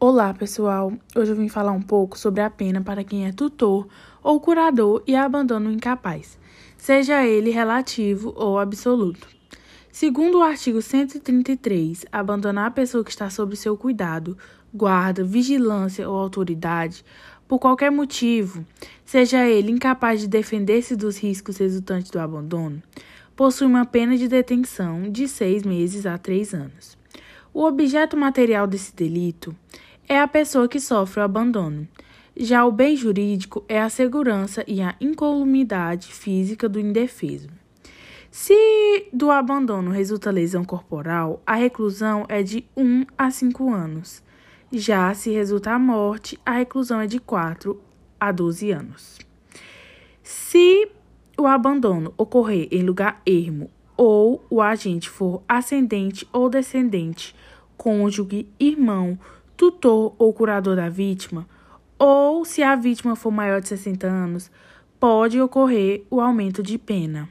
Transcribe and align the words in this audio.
Olá, 0.00 0.32
pessoal! 0.32 0.92
Hoje 1.12 1.32
eu 1.32 1.36
vim 1.36 1.48
falar 1.48 1.72
um 1.72 1.82
pouco 1.82 2.16
sobre 2.16 2.40
a 2.40 2.48
pena 2.48 2.80
para 2.80 3.02
quem 3.02 3.26
é 3.26 3.32
tutor 3.32 3.88
ou 4.22 4.38
curador 4.38 5.02
e 5.08 5.16
abandona 5.16 5.68
o 5.68 5.72
incapaz, 5.72 6.38
seja 6.76 7.26
ele 7.26 7.50
relativo 7.50 8.32
ou 8.36 8.60
absoluto. 8.60 9.26
Segundo 9.90 10.38
o 10.38 10.42
artigo 10.42 10.80
133, 10.80 12.06
abandonar 12.12 12.66
a 12.66 12.70
pessoa 12.70 13.02
que 13.02 13.10
está 13.10 13.28
sob 13.28 13.56
seu 13.56 13.76
cuidado, 13.76 14.38
guarda, 14.72 15.24
vigilância 15.24 16.08
ou 16.08 16.16
autoridade, 16.16 17.04
por 17.48 17.58
qualquer 17.58 17.90
motivo, 17.90 18.64
seja 19.04 19.48
ele 19.48 19.72
incapaz 19.72 20.20
de 20.20 20.28
defender-se 20.28 20.94
dos 20.94 21.18
riscos 21.18 21.56
resultantes 21.56 22.12
do 22.12 22.20
abandono, 22.20 22.80
possui 23.34 23.66
uma 23.66 23.84
pena 23.84 24.16
de 24.16 24.28
detenção 24.28 25.10
de 25.10 25.26
seis 25.26 25.64
meses 25.64 26.06
a 26.06 26.16
três 26.16 26.54
anos. 26.54 26.96
O 27.52 27.64
objeto 27.64 28.16
material 28.16 28.68
desse 28.68 28.94
delito 28.94 29.56
é 30.08 30.18
a 30.18 30.26
pessoa 30.26 30.66
que 30.66 30.80
sofre 30.80 31.20
o 31.20 31.24
abandono. 31.24 31.86
Já 32.34 32.64
o 32.64 32.72
bem 32.72 32.96
jurídico 32.96 33.64
é 33.68 33.80
a 33.80 33.90
segurança 33.90 34.64
e 34.66 34.80
a 34.80 34.94
incolumidade 35.00 36.06
física 36.06 36.68
do 36.68 36.80
indefeso. 36.80 37.48
Se 38.30 39.08
do 39.12 39.30
abandono 39.30 39.90
resulta 39.90 40.30
lesão 40.30 40.64
corporal, 40.64 41.42
a 41.46 41.54
reclusão 41.54 42.24
é 42.28 42.42
de 42.42 42.64
1 42.76 43.06
a 43.18 43.30
5 43.30 43.72
anos. 43.72 44.22
Já 44.70 45.12
se 45.14 45.30
resulta 45.30 45.72
a 45.72 45.78
morte, 45.78 46.38
a 46.44 46.52
reclusão 46.52 47.00
é 47.00 47.06
de 47.06 47.18
4 47.18 47.80
a 48.20 48.30
12 48.30 48.70
anos. 48.70 49.18
Se 50.22 50.88
o 51.36 51.46
abandono 51.46 52.12
ocorrer 52.16 52.68
em 52.70 52.82
lugar 52.82 53.20
ermo 53.26 53.70
ou 53.96 54.44
o 54.48 54.60
agente 54.60 55.08
for 55.08 55.42
ascendente 55.48 56.28
ou 56.32 56.48
descendente, 56.48 57.34
cônjuge, 57.76 58.46
irmão, 58.60 59.18
tutor 59.58 60.14
ou 60.16 60.32
curador 60.32 60.76
da 60.76 60.88
vítima, 60.88 61.44
ou 61.98 62.44
se 62.44 62.62
a 62.62 62.76
vítima 62.76 63.16
for 63.16 63.32
maior 63.32 63.60
de 63.60 63.66
60 63.66 64.06
anos, 64.06 64.50
pode 65.00 65.40
ocorrer 65.40 66.04
o 66.08 66.20
aumento 66.20 66.62
de 66.62 66.78
pena. 66.78 67.28